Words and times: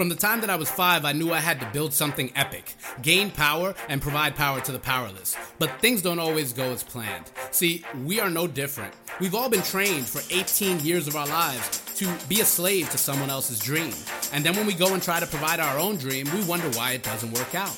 From 0.00 0.08
the 0.08 0.14
time 0.14 0.40
that 0.40 0.48
I 0.48 0.56
was 0.56 0.70
five, 0.70 1.04
I 1.04 1.12
knew 1.12 1.30
I 1.30 1.40
had 1.40 1.60
to 1.60 1.68
build 1.74 1.92
something 1.92 2.32
epic, 2.34 2.74
gain 3.02 3.30
power, 3.30 3.74
and 3.86 4.00
provide 4.00 4.34
power 4.34 4.58
to 4.62 4.72
the 4.72 4.78
powerless. 4.78 5.36
But 5.58 5.78
things 5.82 6.00
don't 6.00 6.18
always 6.18 6.54
go 6.54 6.72
as 6.72 6.82
planned. 6.82 7.30
See, 7.50 7.84
we 8.06 8.18
are 8.18 8.30
no 8.30 8.46
different. 8.46 8.94
We've 9.20 9.34
all 9.34 9.50
been 9.50 9.60
trained 9.60 10.06
for 10.06 10.22
18 10.34 10.80
years 10.80 11.06
of 11.06 11.16
our 11.16 11.26
lives 11.26 11.82
to 11.96 12.10
be 12.30 12.40
a 12.40 12.46
slave 12.46 12.88
to 12.92 12.96
someone 12.96 13.28
else's 13.28 13.58
dream. 13.58 13.92
And 14.32 14.42
then 14.42 14.56
when 14.56 14.66
we 14.66 14.72
go 14.72 14.94
and 14.94 15.02
try 15.02 15.20
to 15.20 15.26
provide 15.26 15.60
our 15.60 15.78
own 15.78 15.98
dream, 15.98 16.26
we 16.32 16.42
wonder 16.44 16.70
why 16.70 16.92
it 16.92 17.02
doesn't 17.02 17.34
work 17.34 17.54
out. 17.54 17.76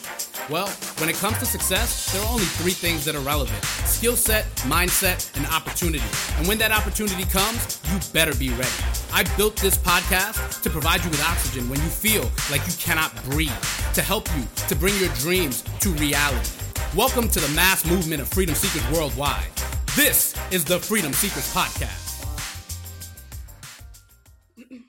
Well, 0.49 0.69
when 0.99 1.09
it 1.09 1.17
comes 1.17 1.41
to 1.41 1.45
success, 1.45 2.13
there 2.13 2.23
are 2.23 2.31
only 2.31 2.45
three 2.45 2.71
things 2.71 3.05
that 3.05 3.17
are 3.17 3.21
relevant 3.23 3.65
skill 3.65 4.15
set, 4.15 4.45
mindset, 4.69 5.37
and 5.37 5.45
opportunity. 5.47 6.05
And 6.39 6.47
when 6.47 6.59
that 6.59 6.71
opportunity 6.71 7.25
comes, 7.25 7.81
you 7.91 7.99
better 8.13 8.33
be 8.37 8.51
ready. 8.51 9.02
I 9.15 9.25
built 9.37 9.57
this 9.57 9.77
podcast 9.77 10.63
to 10.63 10.71
provide 10.71 11.05
you 11.05 11.11
with 11.11 11.23
oxygen 11.23 11.69
when 11.69 11.79
you 11.81 11.89
feel 11.89 12.23
like 12.51 12.67
you 12.67 12.73
cannot 12.79 13.15
breathe, 13.25 13.53
to 13.93 14.01
help 14.01 14.27
you 14.35 14.43
to 14.69 14.75
bring 14.75 14.99
your 14.99 15.11
dreams 15.17 15.63
to 15.81 15.91
reality. 15.91 16.51
Welcome 16.97 17.29
to 17.29 17.39
the 17.39 17.55
mass 17.55 17.85
movement 17.85 18.23
of 18.23 18.29
freedom 18.29 18.55
seekers 18.55 18.91
worldwide. 18.91 19.51
This 19.95 20.35
is 20.51 20.65
the 20.65 20.79
Freedom 20.79 21.13
Seekers 21.13 21.53
Podcast. 21.53 22.25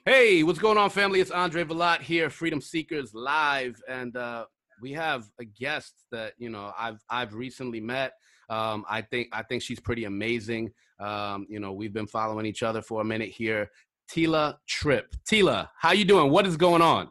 Hey, 0.06 0.44
what's 0.44 0.60
going 0.60 0.78
on, 0.78 0.90
family? 0.90 1.20
It's 1.20 1.32
Andre 1.32 1.66
Velat 1.66 2.02
here, 2.02 2.30
Freedom 2.30 2.62
Seekers 2.62 3.14
Live, 3.14 3.82
and 3.90 4.16
uh, 4.16 4.46
we 4.82 4.94
have 4.94 5.26
a 5.38 5.44
guest 5.44 5.96
that 6.12 6.32
you 6.38 6.50
know 6.50 6.72
I've 6.80 7.04
I've 7.10 7.34
recently 7.34 7.82
met. 7.82 8.14
Um, 8.50 8.86
I 8.90 9.02
think 9.02 9.28
I 9.34 9.44
think 9.44 9.64
she's 9.64 9.82
pretty 9.82 10.06
amazing. 10.06 10.72
Um, 10.98 11.46
you 11.50 11.60
know, 11.60 11.74
we've 11.74 11.94
been 11.94 12.08
following 12.08 12.46
each 12.46 12.64
other 12.64 12.82
for 12.82 13.02
a 13.02 13.06
minute 13.06 13.30
here. 13.30 13.70
Tila 14.12 14.58
Tripp. 14.68 15.16
Tila, 15.30 15.70
how 15.78 15.92
you 15.92 16.06
doing? 16.06 16.32
What 16.32 16.46
is 16.46 16.58
going 16.58 16.82
on? 16.82 17.10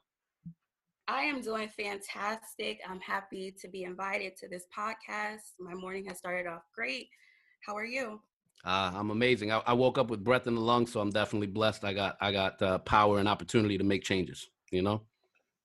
I 1.08 1.22
am 1.22 1.40
doing 1.40 1.68
fantastic. 1.68 2.80
I'm 2.88 3.00
happy 3.00 3.54
to 3.60 3.68
be 3.68 3.84
invited 3.84 4.36
to 4.38 4.48
this 4.48 4.64
podcast. 4.76 5.52
My 5.58 5.74
morning 5.74 6.04
has 6.06 6.18
started 6.18 6.46
off 6.46 6.62
great. 6.74 7.08
How 7.66 7.76
are 7.76 7.84
you? 7.84 8.20
Uh, 8.64 8.92
I'm 8.94 9.10
amazing. 9.10 9.50
I, 9.50 9.60
I, 9.66 9.72
woke 9.72 9.98
up 9.98 10.08
with 10.08 10.22
breath 10.22 10.46
in 10.46 10.54
the 10.54 10.60
lungs, 10.60 10.92
so 10.92 11.00
I'm 11.00 11.10
definitely 11.10 11.48
blessed. 11.48 11.84
I 11.84 11.92
got 11.92 12.16
I 12.20 12.30
got 12.30 12.62
uh, 12.62 12.78
power 12.78 13.18
and 13.18 13.28
opportunity 13.28 13.76
to 13.76 13.84
make 13.84 14.04
changes. 14.04 14.48
You 14.70 14.82
know. 14.82 15.02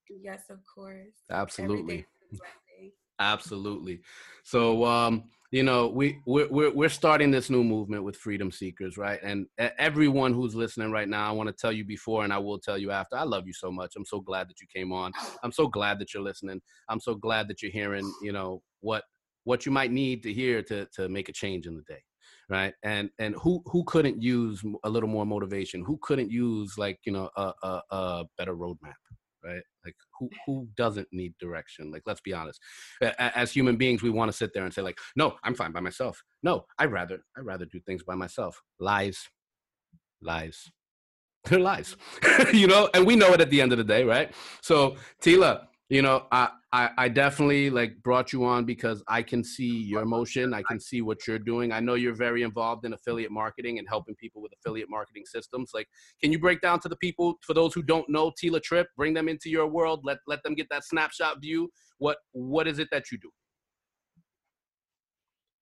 Yes, 0.09 0.43
of 0.49 0.57
course. 0.73 1.13
Absolutely. 1.29 2.05
Absolutely. 3.19 4.01
So, 4.43 4.85
um, 4.85 5.25
you 5.51 5.63
know, 5.63 5.87
we 5.87 6.19
we're, 6.25 6.47
we're 6.49 6.71
we're 6.73 6.89
starting 6.89 7.31
this 7.31 7.49
new 7.49 7.63
movement 7.63 8.03
with 8.03 8.17
Freedom 8.17 8.51
Seekers, 8.51 8.97
right? 8.97 9.19
And 9.23 9.47
everyone 9.57 10.33
who's 10.33 10.55
listening 10.55 10.91
right 10.91 11.07
now, 11.07 11.29
I 11.29 11.31
want 11.31 11.47
to 11.47 11.53
tell 11.53 11.71
you 11.71 11.85
before, 11.85 12.23
and 12.25 12.33
I 12.33 12.37
will 12.37 12.59
tell 12.59 12.77
you 12.77 12.91
after. 12.91 13.15
I 13.15 13.23
love 13.23 13.47
you 13.47 13.53
so 13.53 13.71
much. 13.71 13.93
I'm 13.95 14.05
so 14.05 14.19
glad 14.19 14.49
that 14.49 14.59
you 14.59 14.67
came 14.73 14.91
on. 14.91 15.13
I'm 15.43 15.53
so 15.53 15.67
glad 15.67 15.99
that 15.99 16.13
you're 16.13 16.23
listening. 16.23 16.61
I'm 16.89 16.99
so 16.99 17.15
glad 17.15 17.47
that 17.47 17.61
you're 17.61 17.71
hearing, 17.71 18.11
you 18.21 18.33
know, 18.33 18.61
what 18.81 19.03
what 19.45 19.65
you 19.65 19.71
might 19.71 19.91
need 19.91 20.21
to 20.23 20.33
hear 20.33 20.61
to 20.63 20.85
to 20.87 21.07
make 21.07 21.29
a 21.29 21.33
change 21.33 21.65
in 21.65 21.75
the 21.75 21.83
day 21.83 22.01
right 22.49 22.73
and 22.83 23.09
and 23.19 23.35
who 23.35 23.61
who 23.65 23.83
couldn't 23.85 24.21
use 24.21 24.61
a 24.83 24.89
little 24.89 25.09
more 25.09 25.25
motivation 25.25 25.83
who 25.83 25.97
couldn't 26.01 26.31
use 26.31 26.77
like 26.77 26.99
you 27.05 27.11
know 27.11 27.29
a, 27.37 27.53
a, 27.63 27.81
a 27.91 28.25
better 28.37 28.55
roadmap 28.55 28.99
right? 29.43 29.61
Like 29.85 29.95
who 30.19 30.29
who 30.45 30.67
doesn't 30.75 31.07
need 31.11 31.33
direction? 31.39 31.91
Like 31.91 32.03
let's 32.05 32.21
be 32.21 32.33
honest. 32.33 32.59
As 33.19 33.51
human 33.51 33.77
beings 33.77 34.01
we 34.01 34.09
want 34.09 34.31
to 34.31 34.37
sit 34.37 34.53
there 34.53 34.63
and 34.63 34.73
say 34.73 34.81
like 34.81 34.97
no 35.15 35.35
i'm 35.43 35.55
fine 35.55 35.71
by 35.71 35.79
myself. 35.79 36.23
No 36.43 36.65
i 36.79 36.85
rather 36.85 37.19
i 37.37 37.41
rather 37.41 37.65
do 37.65 37.79
things 37.81 38.03
by 38.03 38.15
myself. 38.15 38.61
Lies. 38.79 39.27
Lies. 40.21 40.69
They're 41.45 41.59
lies. 41.59 41.95
You 42.53 42.67
know? 42.67 42.89
And 42.93 43.05
we 43.05 43.15
know 43.15 43.33
it 43.33 43.41
at 43.41 43.49
the 43.49 43.61
end 43.61 43.71
of 43.71 43.77
the 43.77 43.83
day 43.83 44.03
right? 44.03 44.33
So 44.61 44.95
tila 45.21 45.67
you 45.89 46.01
know 46.01 46.25
I, 46.31 46.49
I 46.73 46.89
i 46.97 47.09
definitely 47.09 47.69
like 47.69 48.01
brought 48.03 48.33
you 48.33 48.43
on 48.43 48.65
because 48.65 49.01
i 49.07 49.21
can 49.21 49.43
see 49.43 49.83
your 49.83 50.01
emotion. 50.01 50.53
I 50.53 50.61
can 50.63 50.79
see 50.79 51.01
what 51.01 51.25
you're 51.27 51.39
doing. 51.39 51.71
I 51.71 51.79
know 51.79 51.93
you're 51.93 52.15
very 52.15 52.43
involved 52.43 52.85
in 52.85 52.93
affiliate 52.93 53.31
marketing 53.31 53.79
and 53.79 53.87
helping 53.87 54.15
people 54.15 54.41
with 54.41 54.51
affiliate 54.53 54.89
marketing 54.89 55.23
systems. 55.25 55.71
Like 55.73 55.87
can 56.21 56.31
you 56.31 56.39
break 56.39 56.61
down 56.61 56.79
to 56.81 56.89
the 56.89 56.95
people 56.97 57.35
for 57.41 57.53
those 57.53 57.73
who 57.73 57.83
don't 57.83 58.09
know 58.09 58.31
tila 58.31 58.61
Tripp 58.61 58.87
bring 58.97 59.13
them 59.13 59.29
into 59.29 59.49
your 59.49 59.67
world 59.67 60.01
let 60.03 60.17
let 60.27 60.43
them 60.43 60.55
get 60.55 60.67
that 60.69 60.83
snapshot 60.83 61.41
view. 61.41 61.69
What 61.99 62.17
what 62.31 62.67
is 62.67 62.79
it 62.79 62.89
that 62.91 63.11
you 63.11 63.17
do? 63.17 63.29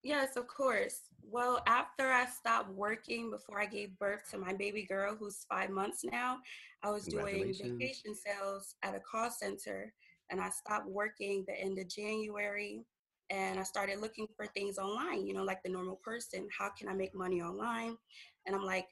Yes 0.04 0.38
of 0.38 0.48
course. 0.48 1.02
Well 1.28 1.62
after 1.68 2.12
i 2.12 2.26
stopped 2.26 2.70
working 2.70 3.30
before 3.30 3.60
i 3.60 3.66
gave 3.66 3.98
birth 4.00 4.30
to 4.32 4.38
my 4.38 4.54
baby 4.54 4.86
girl 4.86 5.16
who's 5.16 5.46
five 5.50 5.70
months 5.70 6.04
now 6.04 6.38
i 6.84 6.90
was 6.90 7.06
doing 7.06 7.54
vacation 7.62 8.14
sales 8.16 8.76
at 8.84 8.96
a 8.96 9.00
call 9.00 9.32
center 9.32 9.92
and 10.30 10.42
I 10.42 10.50
stopped 10.50 10.88
working 10.88 11.46
the 11.48 11.60
end 11.60 11.78
of 11.80 11.88
January 11.88 12.86
and 13.30 13.60
I 13.60 13.64
started 13.64 14.00
looking 14.00 14.28
for 14.36 14.46
things 14.48 14.78
online, 14.78 15.26
you 15.26 15.34
know, 15.34 15.44
like 15.44 15.64
the 15.64 15.72
normal 15.72 16.00
person. 16.04 16.48
How 16.58 16.70
can 16.78 16.88
I 16.88 16.94
make 16.94 17.16
money 17.16 17.42
online? 17.42 17.98
And 18.46 18.56
I'm 18.56 18.66
like, 18.66 18.88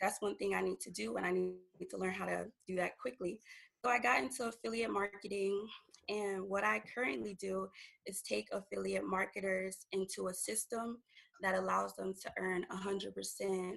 that's 0.00 0.20
one 0.20 0.36
thing 0.36 0.54
I 0.54 0.62
need 0.62 0.80
to 0.80 0.90
do, 0.90 1.16
and 1.16 1.24
I 1.24 1.30
need 1.30 1.90
to 1.90 1.96
learn 1.96 2.12
how 2.12 2.26
to 2.26 2.46
do 2.66 2.74
that 2.76 2.98
quickly. 2.98 3.38
So 3.84 3.90
I 3.90 4.00
got 4.00 4.20
into 4.20 4.48
affiliate 4.48 4.90
marketing, 4.90 5.66
and 6.08 6.42
what 6.42 6.64
I 6.64 6.82
currently 6.92 7.36
do 7.40 7.68
is 8.04 8.22
take 8.22 8.48
affiliate 8.52 9.06
marketers 9.06 9.86
into 9.92 10.26
a 10.26 10.34
system 10.34 10.98
that 11.40 11.54
allows 11.54 11.94
them 11.94 12.14
to 12.22 12.32
earn 12.38 12.66
100% 12.72 13.76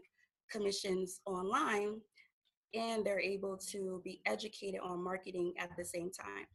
commissions 0.52 1.22
online, 1.28 2.02
and 2.74 3.06
they're 3.06 3.20
able 3.20 3.58
to 3.72 4.02
be 4.03 4.22
educated 4.26 4.80
on 4.81 5.03
marketing 5.03 5.53
at 5.59 5.70
the 5.78 5.86
same 5.86 6.09
time. 6.09 6.47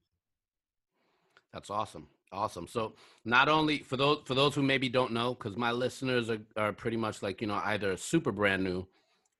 That's 1.54 1.70
awesome. 1.70 2.08
Awesome. 2.32 2.66
So 2.66 2.94
not 3.24 3.48
only 3.48 3.78
for 3.78 3.96
those 3.96 4.18
for 4.24 4.34
those 4.34 4.56
who 4.56 4.62
maybe 4.62 4.88
don't 4.88 5.12
know, 5.12 5.34
because 5.34 5.56
my 5.56 5.70
listeners 5.70 6.28
are, 6.28 6.40
are 6.56 6.72
pretty 6.72 6.96
much 6.96 7.22
like, 7.22 7.40
you 7.40 7.46
know, 7.46 7.60
either 7.64 7.96
super 7.96 8.32
brand 8.32 8.64
new 8.64 8.88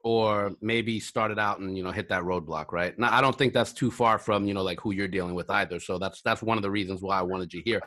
or 0.05 0.53
maybe 0.61 1.01
started 1.01 1.39
out 1.39 1.59
and 1.59 1.77
you 1.77 1.83
know 1.83 1.91
hit 1.91 2.09
that 2.11 2.23
roadblock, 2.23 2.71
right? 2.71 2.97
Now 2.97 3.13
I 3.13 3.21
don't 3.21 3.37
think 3.37 3.53
that's 3.53 3.73
too 3.73 3.91
far 3.91 4.19
from, 4.19 4.47
you 4.47 4.55
know, 4.55 4.63
like 4.63 4.79
who 4.81 4.93
you're 4.93 5.09
dealing 5.09 5.35
with 5.35 5.51
either. 5.51 5.81
So 5.81 5.99
that's 5.99 6.23
that's 6.23 6.41
one 6.41 6.57
of 6.57 6.63
the 6.63 6.71
reasons 6.71 7.03
why 7.03 7.19
I 7.19 7.23
wanted 7.23 7.53
you 7.53 7.63
here. 7.65 7.81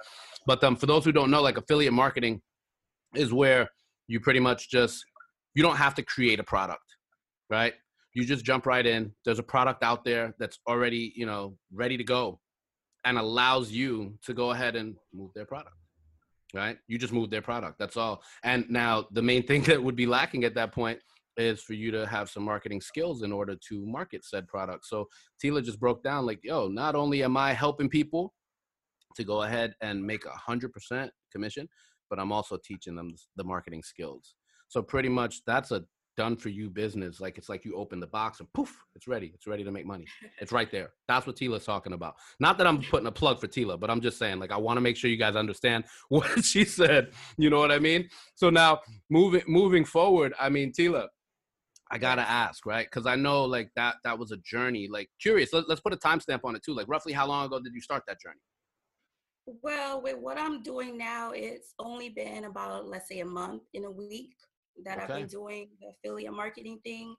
But 0.46 0.62
um 0.66 0.76
for 0.76 0.88
those 0.88 1.06
who 1.06 1.14
don't 1.14 1.32
know, 1.32 1.42
like 1.42 1.58
affiliate 1.58 1.94
marketing 1.94 2.42
is 3.16 3.32
where 3.32 3.70
you 4.08 4.20
pretty 4.20 4.42
much 4.42 4.70
just 4.70 5.06
you 5.56 5.64
don't 5.64 5.78
have 5.78 5.96
to 5.96 6.04
create 6.04 6.42
a 6.42 6.44
product, 6.44 6.84
right? 7.50 7.74
You 8.14 8.26
just 8.26 8.44
jump 8.44 8.66
right 8.66 8.86
in. 8.86 9.14
There's 9.24 9.40
a 9.40 9.44
product 9.44 9.84
out 9.84 10.04
there 10.04 10.36
that's 10.38 10.60
already, 10.68 11.14
you 11.16 11.26
know, 11.26 11.56
ready 11.72 11.96
to 11.96 12.04
go 12.04 12.42
and 13.08 13.18
allows 13.18 13.72
you 13.72 14.14
to 14.26 14.34
go 14.34 14.52
ahead 14.52 14.76
and 14.76 14.96
move 15.14 15.32
their 15.34 15.46
product 15.46 15.76
right? 16.54 16.78
You 16.88 16.98
just 16.98 17.14
move 17.14 17.30
their 17.30 17.42
product 17.42 17.78
that's 17.80 17.98
all. 17.98 18.24
And 18.44 18.66
now 18.70 19.08
the 19.12 19.22
main 19.22 19.44
thing 19.44 19.62
that 19.70 19.82
would 19.82 19.96
be 19.96 20.06
lacking 20.06 20.44
at 20.44 20.56
that 20.56 20.72
point 20.72 21.00
is 21.36 21.62
for 21.62 21.74
you 21.74 21.92
to 21.92 22.08
have 22.08 22.30
some 22.30 22.44
marketing 22.44 22.82
skills 22.82 23.22
in 23.22 23.32
order 23.32 23.56
to 23.70 23.86
market 23.86 24.26
said 24.26 24.48
product. 24.48 24.86
So 24.86 25.08
tila 25.44 25.64
just 25.64 25.80
broke 25.80 26.04
down 26.04 26.26
like 26.26 26.40
yo 26.44 26.68
not 26.68 26.96
only 26.96 27.24
am 27.24 27.38
i 27.38 27.54
helping 27.54 27.90
people 27.90 28.34
to 29.16 29.24
go 29.24 29.44
ahead 29.44 29.74
and 29.82 30.04
make 30.04 30.26
a 30.26 30.32
hundred 30.32 30.72
percent 30.72 31.12
commission 31.32 31.68
but 32.10 32.20
i'm 32.20 32.32
also 32.32 32.58
teaching 32.64 32.96
them 32.96 33.10
the 33.36 33.44
marketing 33.44 33.84
skills. 33.84 34.36
So 34.70 34.82
pretty 34.82 35.10
much 35.10 35.42
that's 35.46 35.72
a 35.72 35.84
done 36.18 36.36
for 36.36 36.50
you 36.50 36.70
business. 36.70 37.22
Like 37.22 37.38
it's 37.38 37.48
like 37.48 37.64
you 37.64 37.76
open 37.76 38.00
the 38.00 38.08
box 38.08 38.40
and 38.40 38.52
poof, 38.52 38.76
it's 38.96 39.08
ready. 39.08 39.32
It's 39.34 39.48
ready 39.48 39.64
to 39.64 39.72
make 39.72 39.86
money. 39.86 40.06
It's 40.40 40.52
right 40.52 40.72
there. 40.72 40.92
That's 41.08 41.26
what 41.26 41.36
Tila's 41.36 41.66
talking 41.66 41.94
about. 41.94 42.16
Not 42.40 42.58
that 42.58 42.68
I'm 42.68 42.82
putting 42.82 43.08
a 43.08 43.12
plug 43.12 43.40
for 43.40 43.48
Tila, 43.48 43.80
but 43.80 43.90
I'm 43.90 44.02
just 44.02 44.20
saying, 44.20 44.40
like, 44.40 44.52
I 44.52 44.58
want 44.58 44.78
to 44.78 44.82
make 44.82 44.96
sure 44.98 45.10
you 45.10 45.18
guys 45.18 45.36
understand 45.36 45.86
what 46.10 46.44
she 46.44 46.66
said. 46.66 47.12
You 47.38 47.50
know 47.50 47.60
what 47.60 47.72
I 47.72 47.80
mean? 47.80 48.10
So 48.36 48.50
now 48.50 48.82
moving 49.10 49.44
moving 49.48 49.86
forward, 49.86 50.34
I 50.40 50.50
mean, 50.50 50.74
Tila, 50.74 51.08
I 51.90 51.98
gotta 51.98 52.22
ask, 52.22 52.66
right? 52.66 52.86
Because 52.86 53.06
I 53.06 53.16
know 53.16 53.46
like 53.46 53.70
that 53.76 53.96
that 54.04 54.18
was 54.20 54.32
a 54.32 54.38
journey. 54.38 54.88
Like 54.90 55.10
curious, 55.22 55.54
let, 55.54 55.70
let's 55.70 55.82
put 55.82 55.94
a 55.94 55.98
timestamp 55.98 56.42
on 56.44 56.56
it 56.56 56.64
too. 56.64 56.76
Like 56.76 56.88
roughly 56.88 57.14
how 57.14 57.28
long 57.28 57.46
ago 57.46 57.60
did 57.60 57.74
you 57.74 57.82
start 57.82 58.04
that 58.08 58.20
journey? 58.22 58.42
Well, 59.64 60.02
with 60.02 60.18
what 60.18 60.38
I'm 60.38 60.62
doing 60.62 60.98
now, 60.98 61.32
it's 61.32 61.74
only 61.80 62.10
been 62.10 62.44
about 62.46 62.88
let's 62.88 63.08
say 63.08 63.22
a 63.22 63.26
month 63.26 63.64
in 63.74 63.86
a 63.86 63.92
week 63.92 64.34
that 64.86 64.98
okay. 64.98 65.14
I've 65.14 65.20
been 65.20 65.28
doing 65.28 65.70
the 65.80 65.88
affiliate 65.88 66.34
marketing 66.34 66.80
thing. 66.84 67.16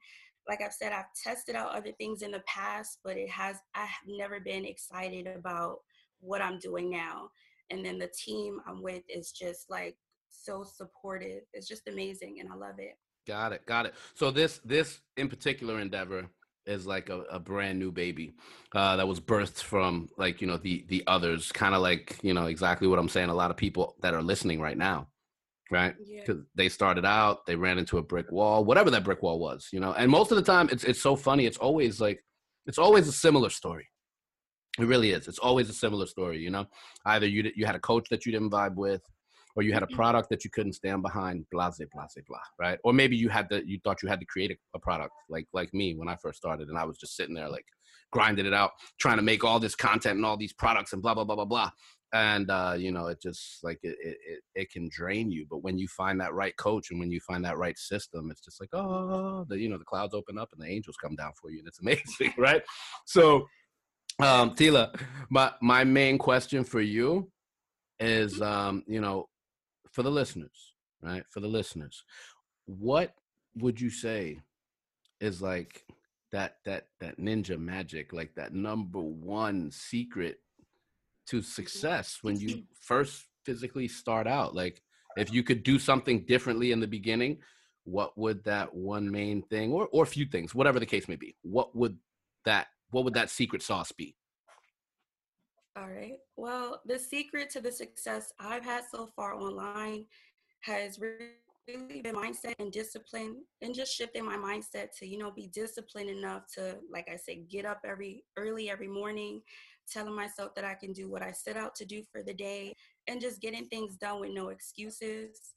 Like 0.48 0.62
I've 0.62 0.72
said, 0.72 0.92
I've 0.92 1.12
tested 1.22 1.54
out 1.54 1.74
other 1.74 1.92
things 1.92 2.22
in 2.22 2.30
the 2.30 2.42
past, 2.46 2.98
but 3.04 3.16
it 3.16 3.28
has 3.28 3.56
I 3.74 3.84
have 3.84 4.06
never 4.06 4.40
been 4.40 4.64
excited 4.64 5.26
about 5.26 5.78
what 6.20 6.40
I'm 6.40 6.58
doing 6.58 6.90
now. 6.90 7.28
And 7.70 7.84
then 7.84 7.98
the 7.98 8.08
team 8.08 8.60
I'm 8.66 8.82
with 8.82 9.02
is 9.08 9.32
just 9.32 9.70
like 9.70 9.96
so 10.30 10.64
supportive. 10.64 11.42
It's 11.52 11.68
just 11.68 11.88
amazing 11.88 12.38
and 12.40 12.50
I 12.50 12.54
love 12.54 12.78
it. 12.78 12.96
Got 13.26 13.52
it. 13.52 13.66
Got 13.66 13.86
it. 13.86 13.94
So 14.14 14.30
this 14.30 14.60
this 14.64 15.00
in 15.16 15.28
particular 15.28 15.80
endeavor 15.80 16.30
is 16.68 16.86
like 16.86 17.08
a, 17.08 17.20
a 17.30 17.40
brand 17.40 17.78
new 17.78 17.90
baby 17.90 18.34
uh, 18.74 18.96
that 18.96 19.08
was 19.08 19.20
birthed 19.20 19.62
from 19.62 20.08
like 20.18 20.40
you 20.40 20.46
know 20.46 20.58
the 20.58 20.84
the 20.88 21.02
others 21.06 21.50
kind 21.50 21.74
of 21.74 21.80
like 21.80 22.18
you 22.22 22.34
know 22.34 22.46
exactly 22.46 22.86
what 22.86 22.98
i'm 22.98 23.08
saying 23.08 23.30
a 23.30 23.34
lot 23.34 23.50
of 23.50 23.56
people 23.56 23.96
that 24.02 24.12
are 24.14 24.22
listening 24.22 24.60
right 24.60 24.76
now 24.76 25.08
right? 25.70 25.94
Because 25.98 26.38
yeah. 26.38 26.48
they 26.54 26.68
started 26.68 27.04
out, 27.04 27.46
they 27.46 27.56
ran 27.56 27.78
into 27.78 27.98
a 27.98 28.02
brick 28.02 28.30
wall, 28.30 28.64
whatever 28.64 28.90
that 28.90 29.04
brick 29.04 29.22
wall 29.22 29.38
was, 29.38 29.68
you 29.72 29.80
know. 29.80 29.92
And 29.92 30.10
most 30.10 30.30
of 30.30 30.36
the 30.36 30.42
time, 30.42 30.68
it's 30.70 30.84
it's 30.84 31.00
so 31.00 31.16
funny. 31.16 31.46
It's 31.46 31.58
always 31.58 32.00
like, 32.00 32.24
it's 32.66 32.78
always 32.78 33.08
a 33.08 33.12
similar 33.12 33.50
story, 33.50 33.88
It 34.78 34.86
really 34.86 35.10
is. 35.10 35.28
It's 35.28 35.38
always 35.38 35.68
a 35.68 35.74
similar 35.74 36.06
story, 36.06 36.38
you 36.38 36.50
know. 36.50 36.66
Either 37.06 37.26
you 37.26 37.50
you 37.54 37.66
had 37.66 37.76
a 37.76 37.80
coach 37.80 38.08
that 38.10 38.24
you 38.26 38.32
didn't 38.32 38.50
vibe 38.50 38.76
with, 38.76 39.02
or 39.56 39.62
you 39.62 39.72
had 39.72 39.82
a 39.82 39.86
mm-hmm. 39.86 39.96
product 39.96 40.30
that 40.30 40.44
you 40.44 40.50
couldn't 40.50 40.74
stand 40.74 41.02
behind, 41.02 41.44
blah, 41.50 41.70
blah, 41.76 41.86
blah, 41.92 42.22
blah, 42.28 42.38
right? 42.60 42.78
Or 42.84 42.92
maybe 42.92 43.16
you 43.16 43.28
had 43.28 43.50
to, 43.50 43.60
you 43.68 43.80
thought 43.82 44.02
you 44.02 44.08
had 44.08 44.20
to 44.20 44.26
create 44.26 44.52
a, 44.52 44.56
a, 44.76 44.78
product, 44.78 45.12
like 45.28 45.46
like 45.52 45.72
me 45.74 45.94
when 45.94 46.08
I 46.08 46.16
first 46.22 46.38
started, 46.38 46.68
and 46.68 46.78
I 46.78 46.84
was 46.84 46.98
just 46.98 47.16
sitting 47.16 47.34
there 47.34 47.48
like 47.48 47.64
grinding 48.12 48.46
it 48.46 48.54
out, 48.54 48.70
trying 49.00 49.16
to 49.16 49.22
make 49.22 49.44
all 49.44 49.60
this 49.60 49.74
content 49.74 50.16
and 50.16 50.24
all 50.24 50.36
these 50.36 50.52
products 50.52 50.92
and 50.92 51.02
blah 51.02 51.14
blah 51.14 51.24
blah 51.24 51.36
blah 51.36 51.44
blah. 51.44 51.70
And 52.12 52.50
uh, 52.50 52.74
you 52.78 52.90
know, 52.90 53.08
it 53.08 53.20
just 53.20 53.62
like 53.62 53.78
it, 53.82 53.96
it 54.00 54.40
it 54.54 54.70
can 54.70 54.88
drain 54.90 55.30
you. 55.30 55.46
But 55.48 55.62
when 55.62 55.76
you 55.76 55.88
find 55.88 56.18
that 56.20 56.32
right 56.32 56.56
coach 56.56 56.90
and 56.90 56.98
when 56.98 57.10
you 57.10 57.20
find 57.20 57.44
that 57.44 57.58
right 57.58 57.76
system, 57.76 58.30
it's 58.30 58.40
just 58.40 58.60
like 58.60 58.70
oh, 58.72 59.44
the 59.48 59.58
you 59.58 59.68
know 59.68 59.76
the 59.76 59.84
clouds 59.84 60.14
open 60.14 60.38
up 60.38 60.48
and 60.52 60.62
the 60.62 60.72
angels 60.72 60.96
come 60.96 61.16
down 61.16 61.32
for 61.40 61.50
you, 61.50 61.58
and 61.58 61.68
it's 61.68 61.80
amazing, 61.82 62.32
right? 62.38 62.62
So, 63.04 63.46
um, 64.20 64.54
Tila, 64.54 64.98
my 65.28 65.52
my 65.60 65.84
main 65.84 66.16
question 66.16 66.64
for 66.64 66.80
you 66.80 67.30
is 68.00 68.34
mm-hmm. 68.34 68.42
um, 68.42 68.84
you 68.86 69.02
know 69.02 69.28
for 69.92 70.02
the 70.02 70.10
listeners, 70.10 70.72
right? 71.02 71.24
For 71.28 71.40
the 71.40 71.48
listeners, 71.48 72.04
what 72.64 73.12
would 73.56 73.80
you 73.80 73.90
say 73.90 74.38
is 75.20 75.42
like 75.42 75.84
that 76.32 76.56
that 76.64 76.86
that 77.00 77.18
ninja 77.18 77.58
magic, 77.58 78.12
like 78.12 78.34
that 78.36 78.54
number 78.54 79.00
one 79.00 79.70
secret 79.70 80.38
to 81.30 81.42
success 81.42 82.18
when 82.22 82.38
you 82.38 82.62
first 82.80 83.26
physically 83.44 83.88
start 83.88 84.26
out? 84.26 84.54
Like 84.54 84.82
if 85.16 85.32
you 85.32 85.42
could 85.42 85.62
do 85.62 85.78
something 85.78 86.24
differently 86.26 86.72
in 86.72 86.80
the 86.80 86.86
beginning, 86.86 87.38
what 87.84 88.16
would 88.18 88.44
that 88.44 88.74
one 88.74 89.10
main 89.10 89.42
thing 89.42 89.72
or 89.72 89.88
or 89.92 90.04
a 90.04 90.06
few 90.06 90.26
things, 90.26 90.54
whatever 90.54 90.78
the 90.78 90.86
case 90.86 91.08
may 91.08 91.16
be, 91.16 91.34
what 91.42 91.74
would 91.74 91.96
that 92.44 92.68
what 92.90 93.04
would 93.04 93.14
that 93.14 93.30
secret 93.30 93.62
sauce 93.62 93.92
be? 93.92 94.14
All 95.76 95.88
right. 95.88 96.18
Well, 96.36 96.80
the 96.86 96.98
secret 96.98 97.50
to 97.50 97.60
the 97.60 97.70
success 97.70 98.32
I've 98.40 98.64
had 98.64 98.84
so 98.90 99.06
far 99.14 99.34
online 99.34 100.06
has 100.62 100.98
really 100.98 102.02
been 102.02 102.14
mindset 102.14 102.54
and 102.58 102.72
discipline 102.72 103.44
and 103.62 103.74
just 103.74 103.94
shifting 103.94 104.24
my 104.24 104.36
mindset 104.36 104.88
to, 104.98 105.06
you 105.06 105.18
know, 105.18 105.30
be 105.30 105.48
disciplined 105.48 106.10
enough 106.10 106.44
to, 106.54 106.78
like 106.90 107.08
I 107.12 107.16
said, 107.16 107.48
get 107.48 107.64
up 107.64 107.80
every 107.84 108.24
early 108.36 108.70
every 108.70 108.88
morning, 108.88 109.40
telling 109.92 110.14
myself 110.14 110.54
that 110.54 110.64
I 110.64 110.74
can 110.74 110.92
do 110.92 111.10
what 111.10 111.22
I 111.22 111.32
set 111.32 111.56
out 111.56 111.74
to 111.76 111.84
do 111.84 112.02
for 112.10 112.22
the 112.22 112.34
day 112.34 112.74
and 113.06 113.20
just 113.20 113.40
getting 113.40 113.66
things 113.66 113.96
done 113.96 114.20
with 114.20 114.30
no 114.30 114.48
excuses. 114.48 115.54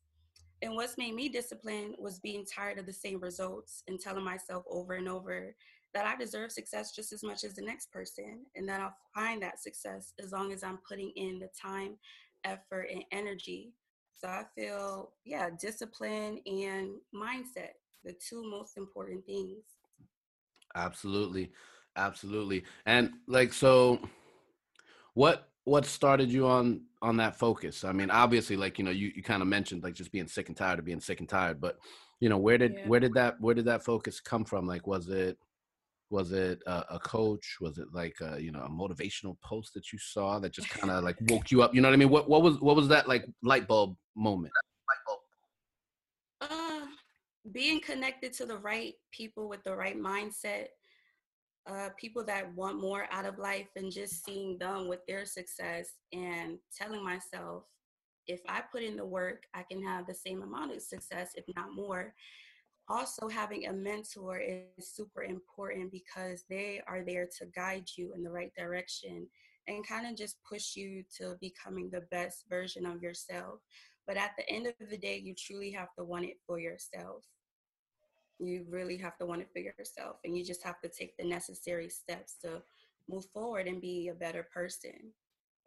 And 0.62 0.76
what's 0.76 0.98
made 0.98 1.16
me 1.16 1.30
disciplined 1.30 1.96
was 1.98 2.20
being 2.20 2.46
tired 2.46 2.78
of 2.78 2.86
the 2.86 2.94
same 2.94 3.20
results 3.20 3.84
and 3.88 4.00
telling 4.00 4.24
myself 4.24 4.64
over 4.70 4.94
and 4.94 5.10
over 5.10 5.56
that 5.94 6.06
I 6.06 6.16
deserve 6.16 6.52
success 6.52 6.96
just 6.96 7.12
as 7.12 7.24
much 7.24 7.44
as 7.44 7.56
the 7.56 7.62
next 7.62 7.92
person 7.92 8.46
and 8.56 8.68
that 8.70 8.80
I'll 8.80 8.96
find 9.14 9.42
that 9.42 9.62
success 9.62 10.14
as 10.24 10.32
long 10.32 10.54
as 10.54 10.64
I'm 10.64 10.80
putting 10.88 11.12
in 11.16 11.40
the 11.40 11.50
time, 11.60 11.98
effort, 12.44 12.88
and 12.92 13.04
energy. 13.12 13.74
So 14.18 14.28
I 14.28 14.44
feel, 14.56 15.14
yeah, 15.26 15.50
discipline 15.60 16.40
and 16.46 16.92
mindset, 17.14 17.74
the 18.04 18.14
two 18.14 18.50
most 18.50 18.78
important 18.78 19.26
things. 19.26 19.64
Absolutely. 20.76 21.52
Absolutely. 21.98 22.64
And 22.86 23.12
like 23.28 23.52
so 23.52 24.00
what 25.14 25.50
what 25.64 25.86
started 25.86 26.32
you 26.32 26.48
on 26.48 26.82
on 27.02 27.18
that 27.18 27.38
focus? 27.38 27.84
I 27.84 27.92
mean, 27.92 28.10
obviously 28.10 28.56
like, 28.56 28.78
you 28.78 28.86
know, 28.86 28.92
you, 28.92 29.12
you 29.16 29.24
kind 29.24 29.42
of 29.42 29.48
mentioned 29.48 29.84
like 29.84 29.94
just 29.94 30.12
being 30.12 30.28
sick 30.28 30.48
and 30.48 30.58
tired 30.58 30.80
of 30.80 30.86
being 30.86 31.00
sick 31.00 31.20
and 31.20 31.30
tired, 31.30 31.60
but 31.60 31.78
you 32.20 32.30
know, 32.30 32.38
where 32.38 32.58
did 32.58 32.76
yeah. 32.78 32.88
where 32.88 33.00
did 33.00 33.14
that 33.16 33.40
where 33.42 33.56
did 33.56 33.66
that 33.66 33.84
focus 33.84 34.20
come 34.20 34.46
from? 34.46 34.68
Like 34.68 34.88
was 34.88 35.10
it 35.10 35.38
was 36.12 36.32
it 36.32 36.62
a, 36.68 36.86
a 36.92 37.00
coach? 37.00 37.58
Was 37.62 37.78
it 37.78 37.88
like 37.94 38.18
a, 38.22 38.40
you 38.40 38.52
know 38.52 38.62
a 38.62 38.70
motivational 38.70 39.40
post 39.42 39.74
that 39.74 39.92
you 39.92 40.00
saw 40.00 40.38
that 40.40 40.52
just 40.52 40.70
kind 40.70 40.92
of 40.92 41.04
like 41.04 41.18
woke 41.30 41.52
you 41.52 41.64
up? 41.64 41.74
You 41.74 41.82
know 41.82 41.88
what 41.88 41.94
I 41.94 41.98
mean? 41.98 42.10
What 42.10 42.30
what 42.30 42.44
was 42.44 42.60
what 42.60 42.76
was 42.76 42.88
that 42.90 43.08
like 43.08 43.26
light 43.42 43.68
bulb 43.68 43.96
moment? 44.16 44.54
Uh, 46.42 46.86
being 47.52 47.80
connected 47.80 48.34
to 48.34 48.46
the 48.46 48.58
right 48.58 48.94
people 49.12 49.48
with 49.48 49.64
the 49.64 49.76
right 49.76 50.00
mindset, 50.00 50.68
uh, 51.68 51.90
people 52.00 52.24
that 52.26 52.54
want 52.56 52.82
more 52.82 53.08
out 53.12 53.26
of 53.26 53.38
life, 53.38 53.68
and 53.76 53.92
just 53.92 54.26
seeing 54.26 54.58
them 54.58 54.88
with 54.88 55.06
their 55.08 55.26
success, 55.26 55.90
and 56.14 56.58
telling 56.76 57.04
myself, 57.04 57.64
if 58.28 58.42
I 58.48 58.62
put 58.72 58.84
in 58.84 58.96
the 58.96 59.06
work, 59.06 59.44
I 59.54 59.64
can 59.64 59.84
have 59.84 60.06
the 60.06 60.14
same 60.14 60.42
amount 60.42 60.74
of 60.74 60.82
success, 60.82 61.32
if 61.36 61.46
not 61.56 61.76
more 61.76 62.14
also 62.92 63.30
having 63.30 63.68
a 63.68 63.74
mentor 63.74 64.40
is 64.40 64.94
super 64.94 65.24
important 65.24 65.92
because 65.92 66.44
they 66.50 66.82
are 66.88 67.04
there 67.06 67.28
to 67.40 67.46
guide 67.56 67.86
you 67.98 68.14
in 68.14 68.24
the 68.24 68.30
right 68.30 68.52
direction 68.58 69.28
and 69.68 69.88
kind 69.88 70.06
of 70.08 70.18
just 70.18 70.38
push 70.48 70.76
you 70.76 71.04
to 71.18 71.38
becoming 71.40 71.90
the 71.90 72.02
best 72.12 72.46
version 72.50 72.86
of 72.86 73.02
yourself. 73.02 73.60
But 74.08 74.18
at 74.18 74.32
the 74.38 74.50
end 74.50 74.68
of 74.68 74.74
the 74.90 74.98
day, 74.98 75.22
you 75.24 75.34
truly 75.36 75.72
have 75.72 75.94
to 75.98 76.04
want 76.04 76.26
it 76.26 76.38
for 76.46 76.60
yourself. 76.60 77.24
You 78.44 78.66
really 78.70 78.98
have 78.98 79.18
to 79.20 79.26
want 79.28 79.42
it 79.42 79.50
for 79.54 79.60
yourself, 79.60 80.18
and 80.26 80.36
you 80.36 80.44
just 80.44 80.64
have 80.64 80.82
to 80.82 80.90
take 80.90 81.16
the 81.16 81.24
necessary 81.24 81.90
steps 81.90 82.36
to 82.42 82.64
move 83.08 83.26
forward 83.26 83.68
and 83.68 83.80
be 83.80 84.08
a 84.08 84.16
better 84.16 84.48
person. 84.52 85.14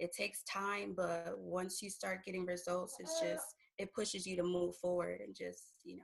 It 0.00 0.12
takes 0.12 0.42
time, 0.42 0.92
but 0.96 1.38
once 1.38 1.80
you 1.80 1.88
start 1.88 2.24
getting 2.24 2.44
results, 2.44 2.96
it's 2.98 3.20
just, 3.20 3.54
it 3.78 3.94
pushes 3.94 4.26
you 4.26 4.36
to 4.36 4.42
move 4.42 4.74
forward 4.76 5.20
and 5.20 5.36
just, 5.36 5.74
you 5.84 5.98
know, 5.98 6.02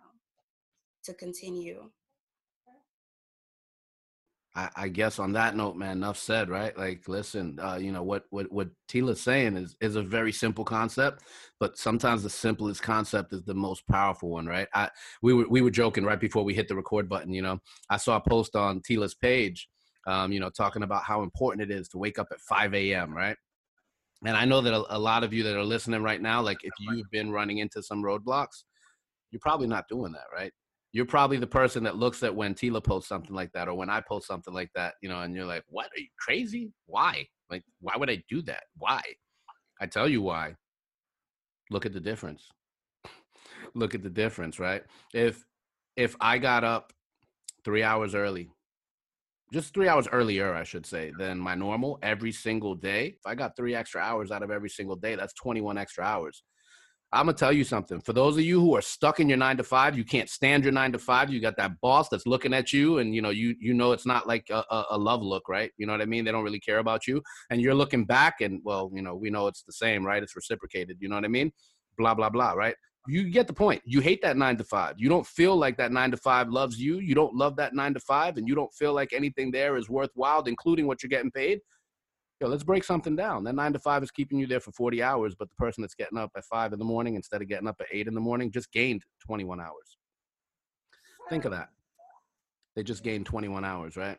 to 1.02 1.12
continue. 1.14 1.90
I, 4.54 4.68
I, 4.74 4.88
guess 4.88 5.20
on 5.20 5.32
that 5.34 5.54
note, 5.54 5.76
man, 5.76 5.98
enough 5.98 6.18
said, 6.18 6.50
right? 6.50 6.76
Like, 6.76 7.06
listen, 7.06 7.58
uh, 7.62 7.76
you 7.76 7.92
know 7.92 8.02
what 8.02 8.24
what 8.30 8.50
what 8.50 8.68
Tila's 8.88 9.20
saying 9.20 9.56
is 9.56 9.76
is 9.80 9.94
a 9.94 10.02
very 10.02 10.32
simple 10.32 10.64
concept, 10.64 11.22
but 11.60 11.78
sometimes 11.78 12.22
the 12.24 12.30
simplest 12.30 12.82
concept 12.82 13.32
is 13.32 13.44
the 13.44 13.54
most 13.54 13.86
powerful 13.86 14.30
one, 14.30 14.46
right? 14.46 14.66
I 14.74 14.90
we 15.22 15.34
were 15.34 15.46
we 15.48 15.60
were 15.60 15.70
joking 15.70 16.04
right 16.04 16.18
before 16.18 16.42
we 16.42 16.54
hit 16.54 16.66
the 16.66 16.74
record 16.74 17.08
button. 17.08 17.32
You 17.32 17.42
know, 17.42 17.60
I 17.90 17.96
saw 17.96 18.16
a 18.16 18.20
post 18.20 18.56
on 18.56 18.80
Tila's 18.80 19.14
page, 19.14 19.68
um, 20.08 20.32
you 20.32 20.40
know, 20.40 20.50
talking 20.50 20.82
about 20.82 21.04
how 21.04 21.22
important 21.22 21.70
it 21.70 21.74
is 21.74 21.88
to 21.90 21.98
wake 21.98 22.18
up 22.18 22.28
at 22.32 22.40
5 22.40 22.74
a.m. 22.74 23.14
Right? 23.14 23.36
And 24.24 24.36
I 24.36 24.44
know 24.44 24.60
that 24.60 24.74
a, 24.74 24.96
a 24.96 24.98
lot 24.98 25.22
of 25.22 25.32
you 25.32 25.44
that 25.44 25.56
are 25.56 25.64
listening 25.64 26.02
right 26.02 26.20
now, 26.20 26.42
like 26.42 26.58
if 26.64 26.72
you've 26.80 27.10
been 27.10 27.30
running 27.30 27.58
into 27.58 27.82
some 27.82 28.02
roadblocks, 28.02 28.64
you're 29.30 29.40
probably 29.40 29.68
not 29.68 29.88
doing 29.88 30.12
that, 30.12 30.26
right? 30.34 30.52
You're 30.92 31.06
probably 31.06 31.36
the 31.36 31.46
person 31.46 31.84
that 31.84 31.96
looks 31.96 32.22
at 32.22 32.34
when 32.34 32.54
Tila 32.54 32.82
posts 32.82 33.08
something 33.08 33.34
like 33.34 33.52
that 33.52 33.68
or 33.68 33.74
when 33.74 33.90
I 33.90 34.00
post 34.00 34.26
something 34.26 34.52
like 34.52 34.70
that, 34.74 34.94
you 35.00 35.08
know, 35.08 35.20
and 35.20 35.34
you're 35.34 35.44
like, 35.44 35.64
what? 35.68 35.86
Are 35.86 36.00
you 36.00 36.08
crazy? 36.18 36.72
Why? 36.86 37.26
Like, 37.48 37.62
why 37.80 37.96
would 37.96 38.10
I 38.10 38.22
do 38.28 38.42
that? 38.42 38.64
Why? 38.76 39.00
I 39.80 39.86
tell 39.86 40.08
you 40.08 40.22
why. 40.22 40.56
Look 41.70 41.86
at 41.86 41.92
the 41.92 42.00
difference. 42.00 42.48
Look 43.74 43.94
at 43.94 44.02
the 44.02 44.10
difference, 44.10 44.58
right? 44.58 44.82
If 45.14 45.44
if 45.96 46.16
I 46.20 46.38
got 46.38 46.64
up 46.64 46.92
three 47.64 47.82
hours 47.82 48.14
early, 48.14 48.50
just 49.52 49.74
three 49.74 49.88
hours 49.88 50.08
earlier, 50.10 50.54
I 50.54 50.64
should 50.64 50.86
say, 50.86 51.12
than 51.18 51.38
my 51.38 51.54
normal 51.54 51.98
every 52.02 52.32
single 52.32 52.74
day, 52.74 53.14
if 53.18 53.26
I 53.26 53.34
got 53.34 53.56
three 53.56 53.74
extra 53.74 54.00
hours 54.00 54.30
out 54.30 54.42
of 54.42 54.50
every 54.50 54.70
single 54.70 54.96
day, 54.96 55.14
that's 55.16 55.34
21 55.34 55.78
extra 55.78 56.04
hours. 56.04 56.42
I'm 57.12 57.26
gonna 57.26 57.36
tell 57.36 57.52
you 57.52 57.64
something. 57.64 58.00
For 58.00 58.12
those 58.12 58.36
of 58.36 58.44
you 58.44 58.60
who 58.60 58.76
are 58.76 58.82
stuck 58.82 59.18
in 59.18 59.28
your 59.28 59.38
nine 59.38 59.56
to 59.56 59.64
five, 59.64 59.98
you 59.98 60.04
can't 60.04 60.28
stand 60.28 60.62
your 60.62 60.72
nine 60.72 60.92
to 60.92 60.98
five. 60.98 61.28
You 61.28 61.40
got 61.40 61.56
that 61.56 61.80
boss 61.80 62.08
that's 62.08 62.24
looking 62.24 62.54
at 62.54 62.72
you, 62.72 62.98
and 62.98 63.12
you 63.12 63.20
know 63.20 63.30
you 63.30 63.56
you 63.58 63.74
know 63.74 63.90
it's 63.90 64.06
not 64.06 64.28
like 64.28 64.48
a, 64.50 64.62
a, 64.90 64.96
love 64.96 65.20
look, 65.20 65.48
right? 65.48 65.72
You 65.76 65.86
know 65.86 65.92
what 65.92 66.02
I 66.02 66.06
mean? 66.06 66.24
They 66.24 66.30
don't 66.30 66.44
really 66.44 66.60
care 66.60 66.78
about 66.78 67.08
you, 67.08 67.20
and 67.50 67.60
you're 67.60 67.74
looking 67.74 68.04
back, 68.04 68.40
and 68.42 68.60
well, 68.64 68.92
you 68.94 69.02
know 69.02 69.16
we 69.16 69.28
know 69.28 69.48
it's 69.48 69.64
the 69.64 69.72
same, 69.72 70.06
right? 70.06 70.22
It's 70.22 70.36
reciprocated. 70.36 70.98
You 71.00 71.08
know 71.08 71.16
what 71.16 71.24
I 71.24 71.28
mean? 71.28 71.50
Blah 71.98 72.14
blah 72.14 72.30
blah, 72.30 72.52
right? 72.52 72.76
You 73.08 73.28
get 73.28 73.48
the 73.48 73.54
point. 73.54 73.82
You 73.84 74.00
hate 74.00 74.22
that 74.22 74.36
nine 74.36 74.56
to 74.58 74.64
five. 74.64 74.94
You 74.98 75.08
don't 75.08 75.26
feel 75.26 75.56
like 75.56 75.76
that 75.78 75.90
nine 75.90 76.12
to 76.12 76.16
five 76.16 76.48
loves 76.48 76.78
you. 76.78 77.00
You 77.00 77.16
don't 77.16 77.34
love 77.34 77.56
that 77.56 77.74
nine 77.74 77.92
to 77.94 78.00
five, 78.00 78.36
and 78.36 78.46
you 78.46 78.54
don't 78.54 78.72
feel 78.74 78.92
like 78.92 79.12
anything 79.12 79.50
there 79.50 79.76
is 79.76 79.88
worthwhile, 79.88 80.42
including 80.42 80.86
what 80.86 81.02
you're 81.02 81.10
getting 81.10 81.32
paid 81.32 81.60
yo, 82.40 82.48
let's 82.48 82.64
break 82.64 82.84
something 82.84 83.14
down. 83.14 83.44
That 83.44 83.54
nine 83.54 83.72
to 83.74 83.78
five 83.78 84.02
is 84.02 84.10
keeping 84.10 84.38
you 84.38 84.46
there 84.46 84.60
for 84.60 84.72
40 84.72 85.02
hours, 85.02 85.34
but 85.38 85.48
the 85.50 85.56
person 85.56 85.82
that's 85.82 85.94
getting 85.94 86.18
up 86.18 86.30
at 86.36 86.44
five 86.44 86.72
in 86.72 86.78
the 86.78 86.84
morning 86.84 87.14
instead 87.14 87.42
of 87.42 87.48
getting 87.48 87.68
up 87.68 87.76
at 87.80 87.86
eight 87.92 88.08
in 88.08 88.14
the 88.14 88.20
morning 88.20 88.50
just 88.50 88.72
gained 88.72 89.02
21 89.26 89.60
hours. 89.60 89.98
Think 91.28 91.44
of 91.44 91.52
that. 91.52 91.68
They 92.74 92.82
just 92.82 93.04
gained 93.04 93.26
21 93.26 93.64
hours, 93.64 93.96
right? 93.96 94.16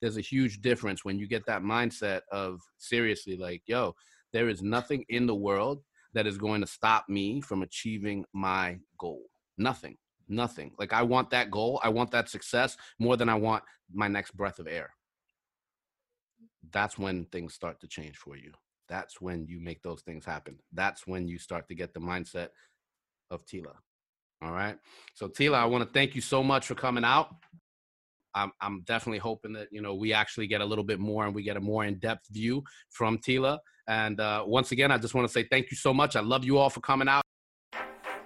There's 0.00 0.18
a 0.18 0.22
huge 0.22 0.60
difference 0.60 1.04
when 1.04 1.18
you 1.18 1.26
get 1.26 1.46
that 1.46 1.62
mindset 1.62 2.20
of 2.30 2.60
seriously, 2.78 3.36
like, 3.36 3.62
yo, 3.66 3.94
there 4.32 4.48
is 4.48 4.62
nothing 4.62 5.04
in 5.08 5.26
the 5.26 5.34
world 5.34 5.82
that 6.14 6.26
is 6.26 6.36
going 6.36 6.60
to 6.60 6.66
stop 6.66 7.08
me 7.08 7.40
from 7.40 7.62
achieving 7.62 8.24
my 8.34 8.78
goal. 8.98 9.22
Nothing, 9.56 9.96
nothing. 10.28 10.72
Like, 10.78 10.92
I 10.92 11.02
want 11.02 11.30
that 11.30 11.50
goal. 11.50 11.80
I 11.82 11.88
want 11.88 12.10
that 12.10 12.28
success 12.28 12.76
more 12.98 13.16
than 13.16 13.28
I 13.28 13.34
want 13.34 13.64
my 13.92 14.08
next 14.08 14.36
breath 14.36 14.58
of 14.58 14.66
air 14.66 14.90
that's 16.72 16.98
when 16.98 17.26
things 17.26 17.54
start 17.54 17.80
to 17.80 17.86
change 17.86 18.16
for 18.16 18.36
you. 18.36 18.52
That's 18.88 19.20
when 19.20 19.46
you 19.46 19.60
make 19.60 19.82
those 19.82 20.02
things 20.02 20.24
happen. 20.24 20.58
That's 20.72 21.06
when 21.06 21.28
you 21.28 21.38
start 21.38 21.68
to 21.68 21.74
get 21.74 21.94
the 21.94 22.00
mindset 22.00 22.48
of 23.30 23.44
Tila. 23.46 23.74
All 24.42 24.52
right. 24.52 24.76
So 25.14 25.28
Tila, 25.28 25.54
I 25.54 25.64
want 25.66 25.84
to 25.84 25.92
thank 25.92 26.14
you 26.14 26.20
so 26.20 26.42
much 26.42 26.66
for 26.66 26.74
coming 26.74 27.04
out. 27.04 27.28
I'm, 28.34 28.50
I'm 28.60 28.82
definitely 28.86 29.18
hoping 29.18 29.52
that 29.54 29.68
you 29.70 29.82
know 29.82 29.94
we 29.94 30.12
actually 30.12 30.46
get 30.46 30.60
a 30.60 30.64
little 30.64 30.84
bit 30.84 30.98
more 30.98 31.26
and 31.26 31.34
we 31.34 31.42
get 31.42 31.56
a 31.56 31.60
more 31.60 31.84
in-depth 31.84 32.28
view 32.30 32.62
from 32.90 33.18
Tila. 33.18 33.58
And 33.88 34.20
uh, 34.20 34.44
once 34.46 34.72
again, 34.72 34.90
I 34.90 34.98
just 34.98 35.14
want 35.14 35.26
to 35.26 35.32
say 35.32 35.46
thank 35.50 35.70
you 35.70 35.76
so 35.76 35.92
much. 35.92 36.16
I 36.16 36.20
love 36.20 36.44
you 36.44 36.58
all 36.58 36.70
for 36.70 36.80
coming 36.80 37.08
out. 37.08 37.22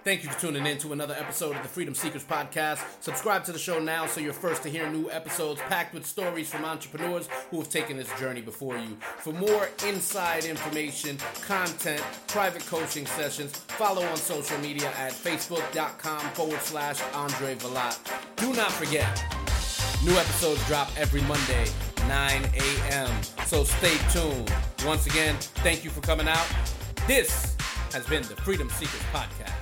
Thank 0.07 0.23
you 0.23 0.29
for 0.29 0.39
tuning 0.39 0.65
in 0.65 0.77
to 0.77 0.93
another 0.93 1.15
episode 1.19 1.57
of 1.57 1.63
the 1.63 1.67
Freedom 1.67 1.93
Seekers 1.93 2.23
Podcast. 2.23 2.79
Subscribe 3.01 3.43
to 3.43 3.51
the 3.51 3.59
show 3.59 3.77
now 3.77 4.05
so 4.05 4.21
you're 4.21 4.31
first 4.31 4.63
to 4.63 4.69
hear 4.69 4.89
new 4.89 5.11
episodes 5.11 5.59
packed 5.67 5.93
with 5.93 6.05
stories 6.05 6.49
from 6.49 6.63
entrepreneurs 6.63 7.27
who 7.51 7.59
have 7.59 7.67
taken 7.67 7.97
this 7.97 8.09
journey 8.17 8.39
before 8.39 8.77
you. 8.77 8.95
For 9.17 9.33
more 9.33 9.67
inside 9.85 10.45
information, 10.45 11.17
content, 11.41 12.01
private 12.27 12.65
coaching 12.67 13.05
sessions, 13.05 13.51
follow 13.51 14.01
on 14.05 14.15
social 14.15 14.57
media 14.59 14.93
at 14.97 15.11
facebook.com 15.11 16.21
forward 16.29 16.61
slash 16.61 17.01
Andre 17.13 17.55
Valat. 17.55 17.99
Do 18.37 18.53
not 18.53 18.71
forget, 18.71 19.25
new 20.05 20.13
episodes 20.13 20.65
drop 20.67 20.89
every 20.97 21.19
Monday, 21.23 21.65
9 22.07 22.43
a.m. 22.55 23.23
So 23.45 23.65
stay 23.65 23.97
tuned. 24.13 24.53
Once 24.85 25.05
again, 25.05 25.35
thank 25.65 25.83
you 25.83 25.89
for 25.89 25.99
coming 25.99 26.29
out. 26.29 26.47
This 27.07 27.57
has 27.91 28.07
been 28.07 28.23
the 28.23 28.37
Freedom 28.37 28.69
Seekers 28.69 29.01
Podcast. 29.11 29.56